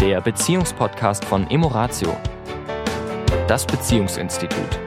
[0.00, 2.16] der Beziehungspodcast von Emoratio,
[3.46, 4.80] das Beziehungsinstitut.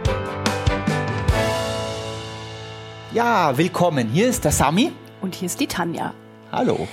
[3.14, 4.10] Ja, willkommen.
[4.10, 4.92] Hier ist der Sami.
[5.22, 6.16] Und hier ist die Tanja.
[6.52, 6.88] Hallo.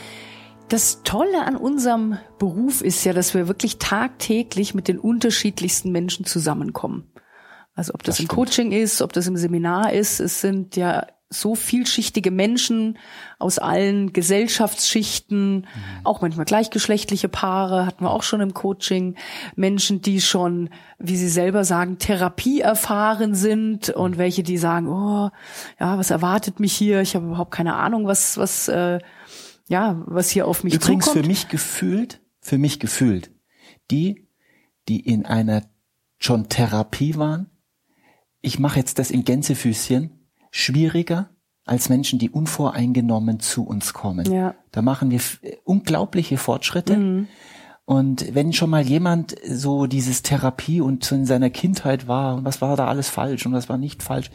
[0.69, 6.27] Das Tolle an unserem Beruf ist ja, dass wir wirklich tagtäglich mit den unterschiedlichsten Menschen
[6.27, 7.11] zusammenkommen.
[7.75, 11.07] Also ob das, das im Coaching ist, ob das im Seminar ist, es sind ja
[11.33, 12.99] so vielschichtige Menschen
[13.39, 15.67] aus allen Gesellschaftsschichten, mhm.
[16.03, 19.15] auch manchmal gleichgeschlechtliche Paare, hatten wir auch schon im Coaching,
[19.55, 25.31] Menschen, die schon, wie sie selber sagen, Therapie erfahren sind und welche, die sagen, oh,
[25.79, 27.01] ja, was erwartet mich hier?
[27.01, 28.99] Ich habe überhaupt keine Ahnung, was, was, äh,
[29.69, 31.25] ja, was hier auf mich Übrigens zukommt.
[31.25, 33.31] für mich gefühlt, für mich gefühlt,
[33.93, 34.27] die,
[34.89, 35.63] die in einer
[36.19, 37.51] schon Therapie waren,
[38.43, 40.20] ich mache jetzt das in Gänsefüßchen,
[40.51, 41.31] schwieriger
[41.65, 44.31] als Menschen, die unvoreingenommen zu uns kommen.
[44.31, 44.55] Ja.
[44.73, 45.21] Da machen wir
[45.65, 46.97] unglaubliche Fortschritte.
[46.97, 47.29] Mhm.
[47.91, 52.45] Und wenn schon mal jemand so dieses Therapie und so in seiner Kindheit war und
[52.45, 54.31] was war da alles falsch und was war nicht falsch.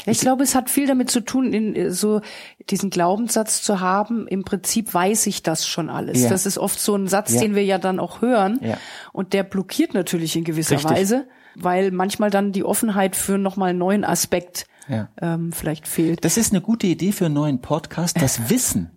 [0.00, 2.22] Ich, ich glaube, es hat viel damit zu tun, in, so
[2.70, 6.22] diesen Glaubenssatz zu haben, im Prinzip weiß ich das schon alles.
[6.22, 6.30] Ja.
[6.30, 7.42] Das ist oft so ein Satz, ja.
[7.42, 8.60] den wir ja dann auch hören.
[8.62, 8.78] Ja.
[9.12, 10.90] Und der blockiert natürlich in gewisser Richtig.
[10.90, 15.08] Weise, weil manchmal dann die Offenheit für nochmal einen neuen Aspekt ja.
[15.20, 16.24] ähm, vielleicht fehlt.
[16.24, 18.90] Das ist eine gute Idee für einen neuen Podcast, das Wissen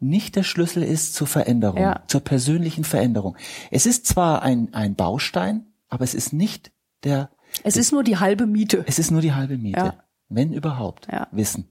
[0.00, 2.02] nicht der Schlüssel ist zur Veränderung, ja.
[2.06, 3.36] zur persönlichen Veränderung.
[3.70, 6.70] Es ist zwar ein, ein Baustein, aber es ist nicht
[7.04, 7.30] der.
[7.64, 8.84] Es ist nur die halbe Miete.
[8.86, 9.78] Es ist nur die halbe Miete.
[9.78, 9.94] Ja.
[10.28, 11.08] Wenn überhaupt.
[11.10, 11.26] Ja.
[11.32, 11.68] Wissen.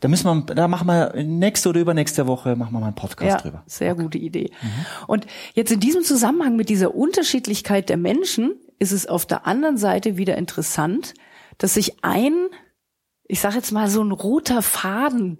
[0.00, 3.30] Da müssen wir, da machen wir nächste oder übernächste Woche machen wir mal einen Podcast
[3.30, 3.62] ja, drüber.
[3.66, 4.02] Sehr okay.
[4.02, 4.50] gute Idee.
[4.60, 4.68] Mhm.
[5.06, 9.78] Und jetzt in diesem Zusammenhang mit dieser Unterschiedlichkeit der Menschen ist es auf der anderen
[9.78, 11.14] Seite wieder interessant,
[11.56, 12.48] dass sich ein
[13.30, 15.38] ich sage jetzt mal, so ein roter Faden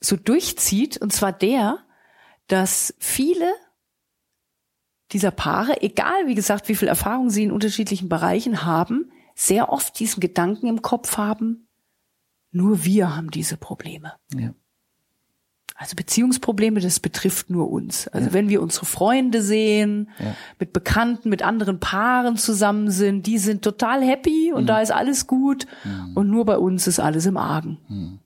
[0.00, 1.78] so durchzieht, und zwar der,
[2.48, 3.52] dass viele
[5.12, 9.98] dieser Paare, egal wie gesagt, wie viel Erfahrung sie in unterschiedlichen Bereichen haben, sehr oft
[10.00, 11.68] diesen Gedanken im Kopf haben,
[12.50, 14.14] nur wir haben diese Probleme.
[14.34, 14.54] Ja.
[15.82, 18.06] Also Beziehungsprobleme, das betrifft nur uns.
[18.06, 18.32] Also ja.
[18.32, 20.36] wenn wir unsere Freunde sehen, ja.
[20.60, 24.66] mit Bekannten, mit anderen Paaren zusammen sind, die sind total happy und mhm.
[24.68, 26.16] da ist alles gut mhm.
[26.16, 27.78] und nur bei uns ist alles im Argen.
[27.88, 28.20] Mhm.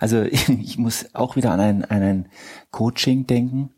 [0.00, 2.28] Also ich, ich, muss auch wieder an ein, an ein
[2.72, 3.70] Coaching denken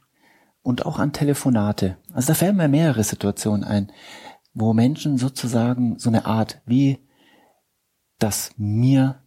[0.63, 1.99] und auch an Telefonate.
[2.15, 3.93] Also da fällen mir mehrere Situationen ein,
[4.55, 7.07] wo Menschen sozusagen so eine Art wie,
[8.19, 9.23] dass mir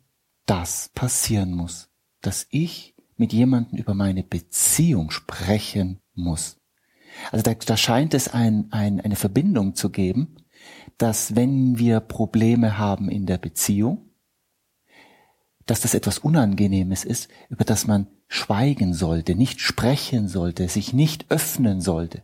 [0.47, 1.91] das passieren muss,
[2.21, 6.57] dass ich mit jemandem über meine Beziehung sprechen muss.
[7.31, 10.35] Also da, da scheint es ein, ein, eine Verbindung zu geben,
[10.97, 14.09] dass wenn wir Probleme haben in der Beziehung,
[15.65, 21.25] dass das etwas Unangenehmes ist, über das man schweigen sollte, nicht sprechen sollte, sich nicht
[21.29, 22.23] öffnen sollte.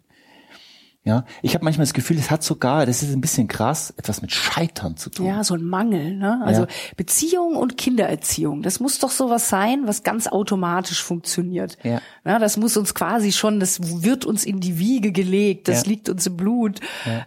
[1.04, 4.22] Ja, ich habe manchmal das Gefühl, es hat sogar, das ist ein bisschen krass, etwas
[4.22, 5.26] mit Scheitern zu tun.
[5.26, 6.16] Ja, so ein Mangel.
[6.16, 6.40] Ne?
[6.44, 6.68] Also ja.
[6.96, 11.80] Beziehung und Kindererziehung, das muss doch sowas sein, was ganz automatisch funktioniert.
[11.82, 12.02] Ja.
[12.24, 12.38] ja.
[12.38, 15.90] Das muss uns quasi schon, das wird uns in die Wiege gelegt, das ja.
[15.90, 16.80] liegt uns im Blut.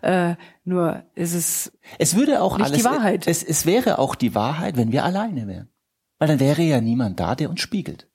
[0.02, 1.72] Äh, nur ist es.
[1.98, 3.26] Es würde auch nicht alles, die Wahrheit.
[3.26, 5.68] Es, es wäre auch die Wahrheit, wenn wir alleine wären,
[6.20, 8.08] weil dann wäre ja niemand da, der uns spiegelt.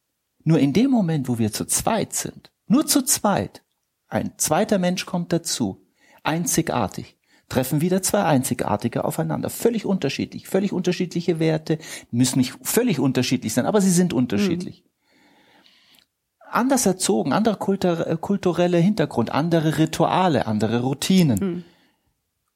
[0.45, 3.61] Nur in dem Moment, wo wir zu zweit sind, nur zu zweit,
[4.09, 5.85] ein zweiter Mensch kommt dazu.
[6.23, 7.15] Einzigartig.
[7.47, 9.49] Treffen wieder zwei Einzigartige aufeinander.
[9.49, 10.47] Völlig unterschiedlich.
[10.47, 11.79] Völlig unterschiedliche Werte.
[12.11, 14.83] Müssen nicht völlig unterschiedlich sein, aber sie sind unterschiedlich.
[14.83, 14.89] Mhm.
[16.51, 21.39] Anders erzogen, anderer kulturelle Hintergrund, andere Rituale, andere Routinen.
[21.39, 21.63] Mhm.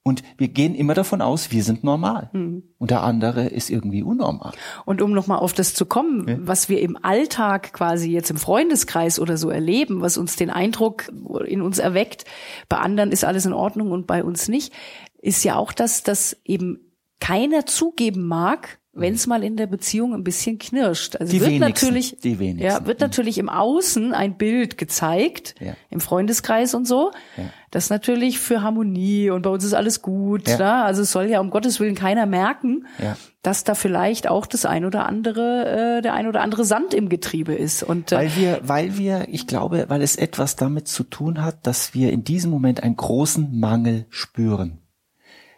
[0.05, 2.29] Und wir gehen immer davon aus, wir sind normal.
[2.33, 2.63] Mhm.
[2.77, 4.51] Und der andere ist irgendwie unnormal.
[4.83, 6.37] Und um nochmal auf das zu kommen, ja.
[6.41, 11.09] was wir im Alltag quasi jetzt im Freundeskreis oder so erleben, was uns den Eindruck
[11.45, 12.25] in uns erweckt,
[12.67, 14.73] bei anderen ist alles in Ordnung und bei uns nicht,
[15.21, 16.79] ist ja auch das, dass eben
[17.21, 21.15] keiner zugeben mag, wenn es mal in der Beziehung ein bisschen knirscht.
[21.15, 22.63] Also die wird wenigsten, natürlich, die wenigsten.
[22.63, 25.73] ja, wird natürlich im Außen ein Bild gezeigt, ja.
[25.89, 27.11] im Freundeskreis und so.
[27.35, 27.45] Ja.
[27.71, 30.47] Das natürlich für Harmonie und bei uns ist alles gut.
[30.47, 30.57] Ja.
[30.57, 30.73] Ne?
[30.83, 33.17] Also es soll ja um Gottes Willen keiner merken, ja.
[33.41, 37.09] dass da vielleicht auch das ein oder andere, äh, der ein oder andere Sand im
[37.09, 37.81] Getriebe ist.
[37.81, 41.65] Und äh, weil wir, weil wir, ich glaube, weil es etwas damit zu tun hat,
[41.65, 44.81] dass wir in diesem Moment einen großen Mangel spüren.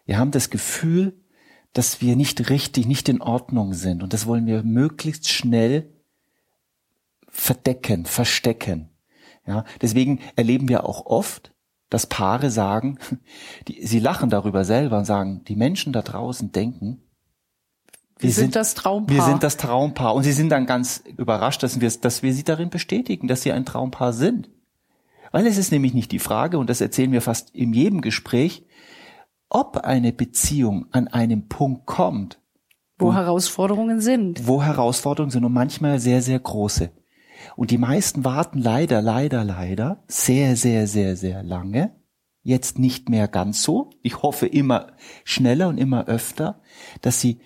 [0.06, 1.20] Wir haben das Gefühl,
[1.76, 4.02] dass wir nicht richtig, nicht in Ordnung sind.
[4.02, 5.90] Und das wollen wir möglichst schnell
[7.28, 8.90] verdecken, verstecken.
[9.46, 11.54] Ja, deswegen erleben wir auch oft,
[11.90, 12.98] dass Paare sagen,
[13.68, 17.02] die, sie lachen darüber selber und sagen, die Menschen da draußen denken,
[18.20, 19.14] wir, wir sind, sind, das Traumpaar.
[19.18, 20.16] Wir sind das Traumpaar.
[20.16, 23.52] Und sie sind dann ganz überrascht, dass wir, dass wir sie darin bestätigen, dass sie
[23.52, 24.50] ein Traumpaar sind.
[25.34, 28.64] Weil es ist nämlich nicht die Frage, und das erzählen wir fast in jedem Gespräch,
[29.50, 32.40] ob eine Beziehung an einem Punkt kommt,
[32.98, 34.48] wo, wo Herausforderungen sind.
[34.48, 36.92] Wo Herausforderungen sind und manchmal sehr, sehr große.
[37.56, 41.96] Und die meisten warten leider, leider, leider sehr, sehr, sehr, sehr lange.
[42.42, 43.90] Jetzt nicht mehr ganz so.
[44.02, 44.94] Ich hoffe immer
[45.24, 46.62] schneller und immer öfter,
[47.02, 47.40] dass sie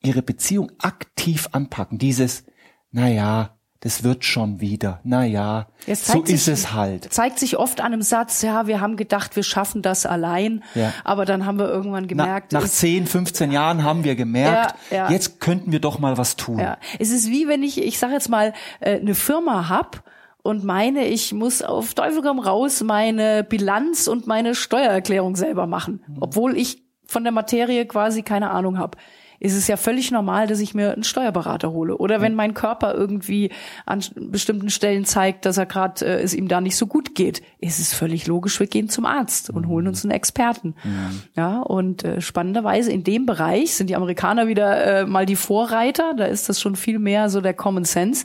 [0.00, 1.98] ihre Beziehung aktiv anpacken.
[1.98, 2.44] Dieses,
[2.90, 5.00] na ja, das wird schon wieder.
[5.04, 7.12] Na ja, so sich, ist es halt.
[7.12, 10.92] Zeigt sich oft an einem Satz, ja, wir haben gedacht, wir schaffen das allein, ja.
[11.04, 12.52] aber dann haben wir irgendwann gemerkt.
[12.52, 15.10] Na, nach 10, 15 Jahren haben wir gemerkt, ja, ja.
[15.10, 16.58] jetzt könnten wir doch mal was tun.
[16.58, 16.78] Ja.
[16.98, 20.02] Es ist wie wenn ich, ich sage jetzt mal, äh, eine Firma hab
[20.42, 26.02] und meine, ich muss auf Teufel komm raus meine Bilanz und meine Steuererklärung selber machen,
[26.20, 28.98] obwohl ich von der Materie quasi keine Ahnung habe
[29.40, 31.96] ist es ja völlig normal, dass ich mir einen Steuerberater hole.
[31.96, 33.50] Oder wenn mein Körper irgendwie
[33.86, 37.42] an bestimmten Stellen zeigt, dass er gerade äh, es ihm da nicht so gut geht,
[37.60, 40.74] ist es völlig logisch, wir gehen zum Arzt und holen uns einen Experten.
[40.82, 41.22] Mhm.
[41.36, 46.14] Ja, und äh, spannenderweise in dem Bereich sind die Amerikaner wieder äh, mal die Vorreiter.
[46.16, 48.24] Da ist das schon viel mehr so der Common Sense,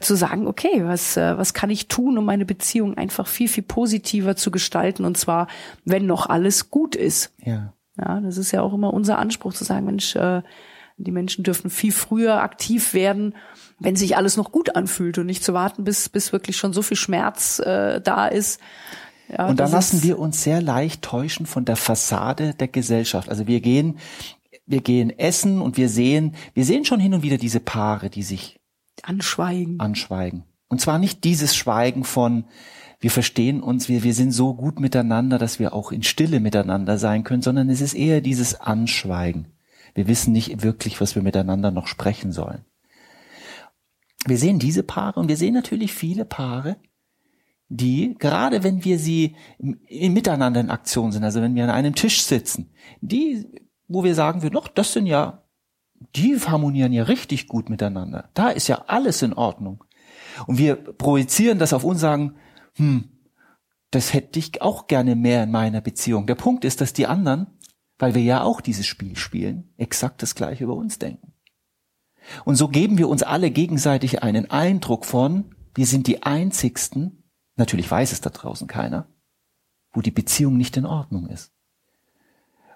[0.00, 3.64] zu sagen, okay, was äh, was kann ich tun, um meine Beziehung einfach viel viel
[3.64, 5.46] positiver zu gestalten und zwar,
[5.84, 7.32] wenn noch alles gut ist.
[7.44, 7.72] Ja.
[8.00, 10.42] Ja, das ist ja auch immer unser Anspruch zu sagen, Mensch, äh,
[10.96, 13.34] die Menschen dürfen viel früher aktiv werden,
[13.78, 16.82] wenn sich alles noch gut anfühlt und nicht zu warten, bis, bis wirklich schon so
[16.82, 18.60] viel Schmerz äh, da ist.
[19.28, 23.28] Ja, und da lassen wir uns sehr leicht täuschen von der Fassade der Gesellschaft.
[23.28, 23.98] Also wir gehen,
[24.66, 28.22] wir gehen essen und wir sehen, wir sehen schon hin und wieder diese Paare, die
[28.22, 28.60] sich
[29.02, 29.78] anschweigen.
[29.80, 30.44] Anschweigen.
[30.68, 32.44] Und zwar nicht dieses Schweigen von,
[33.00, 36.98] wir verstehen uns, wir, wir sind so gut miteinander, dass wir auch in Stille miteinander
[36.98, 39.46] sein können, sondern es ist eher dieses Anschweigen.
[39.94, 42.64] Wir wissen nicht wirklich, was wir miteinander noch sprechen sollen.
[44.26, 46.76] Wir sehen diese Paare und wir sehen natürlich viele Paare,
[47.70, 52.22] die, gerade wenn wir sie miteinander in Aktion sind, also wenn wir an einem Tisch
[52.22, 52.70] sitzen,
[53.00, 53.46] die,
[53.88, 55.44] wo wir sagen würden, doch, das sind ja,
[56.16, 58.28] die harmonieren ja richtig gut miteinander.
[58.34, 59.84] Da ist ja alles in Ordnung.
[60.46, 62.34] Und wir projizieren das auf uns, sagen,
[62.74, 63.08] hm,
[63.90, 66.26] das hätte ich auch gerne mehr in meiner Beziehung.
[66.26, 67.46] Der Punkt ist, dass die anderen,
[67.98, 71.32] weil wir ja auch dieses Spiel spielen, exakt das gleiche über uns denken.
[72.44, 77.24] Und so geben wir uns alle gegenseitig einen Eindruck von, wir sind die einzigsten,
[77.56, 79.08] natürlich weiß es da draußen keiner,
[79.92, 81.52] wo die Beziehung nicht in Ordnung ist.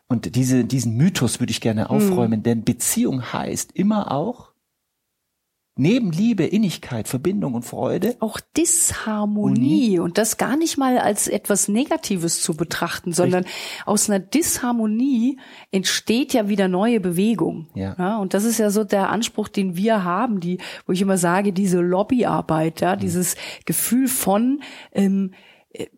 [0.09, 2.43] Und diese, diesen Mythos würde ich gerne aufräumen, hm.
[2.43, 4.54] denn Beziehung heißt immer auch,
[5.77, 8.15] Neben Liebe, Innigkeit, Verbindung und Freude.
[8.21, 9.99] Auch Disharmonie.
[9.99, 13.83] Und das gar nicht mal als etwas Negatives zu betrachten, sondern Richtig.
[13.85, 15.41] aus einer Disharmonie
[15.73, 17.67] entsteht ja wieder neue Bewegung.
[17.75, 17.97] Ja.
[17.99, 18.19] ja.
[18.19, 21.53] Und das ist ja so der Anspruch, den wir haben, die, wo ich immer sage,
[21.53, 23.01] diese Lobbyarbeit, ja, mhm.
[23.01, 23.35] dieses
[23.65, 24.63] Gefühl von,
[24.93, 25.33] ähm,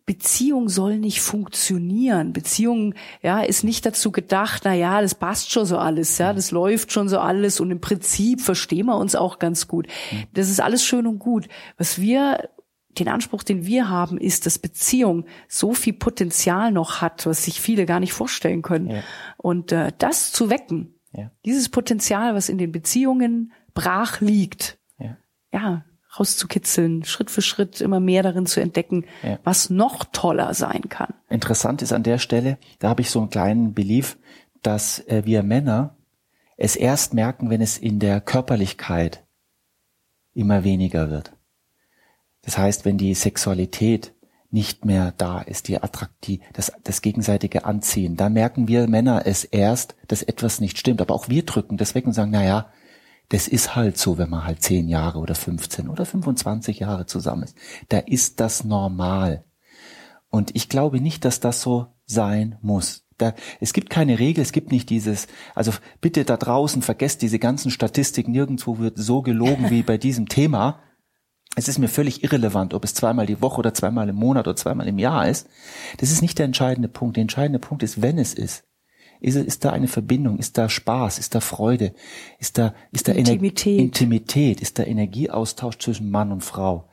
[0.05, 2.33] Beziehung soll nicht funktionieren.
[2.33, 6.49] Beziehung, ja, ist nicht dazu gedacht, na ja, das passt schon so alles, ja, das
[6.51, 9.87] läuft schon so alles und im Prinzip verstehen wir uns auch ganz gut.
[10.33, 11.47] Das ist alles schön und gut.
[11.77, 12.49] Was wir
[12.97, 17.61] den Anspruch, den wir haben, ist, dass Beziehung so viel Potenzial noch hat, was sich
[17.61, 18.87] viele gar nicht vorstellen können.
[18.87, 19.03] Ja.
[19.37, 21.29] Und äh, das zu wecken, ja.
[21.45, 25.17] dieses Potenzial, was in den Beziehungen brach liegt, ja,
[25.53, 25.85] ja
[26.19, 29.39] rauszukitzeln, Schritt für Schritt immer mehr darin zu entdecken, ja.
[29.43, 31.13] was noch toller sein kann.
[31.29, 34.17] Interessant ist an der Stelle, da habe ich so einen kleinen Belief,
[34.61, 35.95] dass äh, wir Männer
[36.57, 39.23] es erst merken, wenn es in der Körperlichkeit
[40.33, 41.33] immer weniger wird.
[42.41, 44.13] Das heißt, wenn die Sexualität
[44.49, 49.43] nicht mehr da ist, die Attraktiv, das, das gegenseitige Anziehen, da merken wir Männer es
[49.43, 51.01] erst, dass etwas nicht stimmt.
[51.01, 52.71] Aber auch wir drücken das weg und sagen, na ja,
[53.29, 57.43] das ist halt so, wenn man halt zehn Jahre oder 15 oder 25 Jahre zusammen
[57.43, 57.57] ist.
[57.89, 59.43] Da ist das normal.
[60.29, 63.05] Und ich glaube nicht, dass das so sein muss.
[63.17, 67.39] Da, es gibt keine Regel, es gibt nicht dieses, also bitte da draußen vergesst diese
[67.39, 70.79] ganzen Statistiken, nirgendwo wird so gelogen wie bei diesem Thema.
[71.55, 74.55] Es ist mir völlig irrelevant, ob es zweimal die Woche oder zweimal im Monat oder
[74.55, 75.49] zweimal im Jahr ist.
[75.97, 77.17] Das ist nicht der entscheidende Punkt.
[77.17, 78.66] Der entscheidende Punkt ist, wenn es ist.
[79.19, 80.37] Ist, ist da eine Verbindung?
[80.37, 81.19] Ist da Spaß?
[81.19, 81.93] Ist da Freude?
[82.39, 83.73] Ist da, ist da Intimität.
[83.73, 84.61] Ener Intimität?
[84.61, 86.87] Ist da Energieaustausch zwischen Mann und Frau?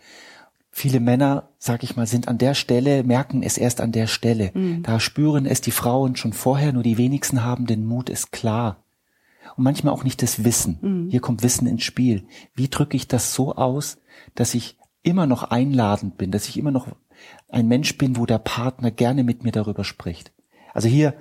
[0.76, 4.50] Viele Männer, sag ich mal, sind an der Stelle, merken es erst an der Stelle.
[4.54, 4.82] Mhm.
[4.82, 8.84] Da spüren es die Frauen schon vorher, nur die wenigsten haben den Mut, es klar.
[9.56, 10.78] Und manchmal auch nicht das Wissen.
[10.80, 11.10] Mhm.
[11.10, 12.26] Hier kommt Wissen ins Spiel.
[12.56, 13.98] Wie drücke ich das so aus,
[14.34, 16.88] dass ich immer noch einladend bin, dass ich immer noch
[17.48, 20.32] ein Mensch bin, wo der Partner gerne mit mir darüber spricht?
[20.74, 21.14] Also hier,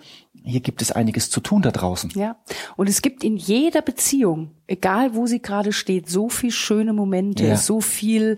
[0.44, 2.12] hier gibt es einiges zu tun da draußen.
[2.16, 2.36] Ja.
[2.76, 7.46] Und es gibt in jeder Beziehung, egal wo sie gerade steht, so viel schöne Momente,
[7.46, 7.56] Ja.
[7.56, 8.38] so viel,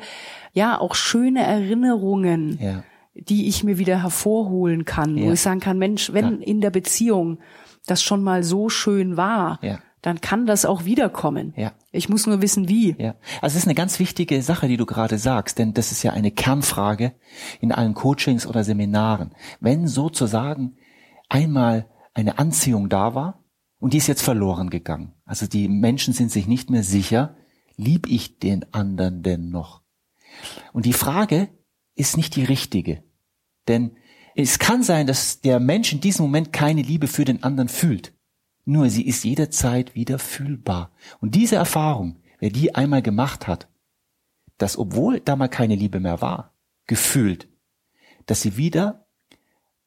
[0.54, 2.84] ja, auch schöne Erinnerungen, Ja.
[3.16, 5.34] die ich mir wieder hervorholen kann, wo Ja.
[5.34, 7.40] ich sagen kann, Mensch, wenn in der Beziehung
[7.88, 9.80] das schon mal so schön war, Ja.
[10.02, 11.54] dann kann das auch wiederkommen.
[11.56, 11.72] Ja.
[11.92, 12.96] Ich muss nur wissen, wie.
[13.00, 16.04] Ja, also es ist eine ganz wichtige Sache, die du gerade sagst, denn das ist
[16.04, 17.14] ja eine Kernfrage
[17.62, 19.32] in allen Coachings oder Seminaren.
[19.62, 20.76] Wenn sozusagen
[21.30, 23.44] einmal eine Anziehung da war
[23.80, 27.36] und die ist jetzt verloren gegangen, also die Menschen sind sich nicht mehr sicher,
[27.76, 29.82] lieb ich den anderen denn noch?
[30.74, 31.50] Und die Frage
[31.96, 33.04] ist nicht die richtige,
[33.68, 33.98] denn
[34.36, 38.14] es kann sein, dass der Mensch in diesem Moment keine Liebe für den anderen fühlt.
[38.66, 40.92] Nur sie ist jederzeit wieder fühlbar.
[41.22, 43.70] Und diese Erfahrung, wer die einmal gemacht hat,
[44.58, 46.54] dass obwohl da mal keine Liebe mehr war,
[46.86, 47.48] gefühlt,
[48.26, 49.05] dass sie wieder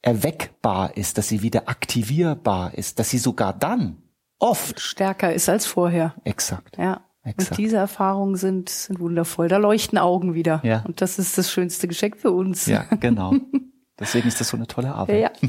[0.02, 3.96] erweckbar ist, dass sie wieder aktivierbar ist, dass sie sogar dann
[4.38, 6.14] oft Stärker ist als vorher.
[6.24, 6.78] exakt.
[6.78, 7.00] Ja.
[7.24, 7.50] Exakt.
[7.50, 9.48] Und diese Erfahrungen sind, sind wundervoll.
[9.48, 10.60] Da leuchten Augen wieder.
[10.64, 10.82] Ja.
[10.86, 12.64] Und das ist das schönste Geschenk für uns.
[12.66, 13.34] Ja, genau.
[14.00, 15.20] Deswegen ist das so eine tolle Arbeit.
[15.42, 15.48] Ja.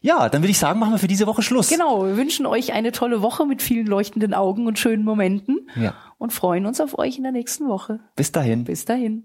[0.00, 1.68] Ja, dann würde ich sagen, machen wir für diese Woche Schluss.
[1.70, 5.92] Genau, wir wünschen euch eine tolle Woche mit vielen leuchtenden Augen und schönen Momenten Ja.
[6.18, 7.98] und freuen uns auf euch in der nächsten Woche.
[8.14, 8.62] Bis dahin.
[8.62, 9.24] Bis dahin.